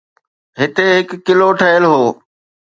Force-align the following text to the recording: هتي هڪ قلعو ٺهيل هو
هتي 0.59 0.83
هڪ 0.97 1.09
قلعو 1.25 1.49
ٺهيل 1.59 1.83
هو 1.91 2.03